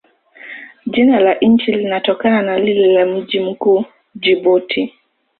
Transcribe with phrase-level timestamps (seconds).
[0.85, 3.85] Jina la nchi linatokana na lile la mji mkuu,
[4.15, 4.93] Jibuti.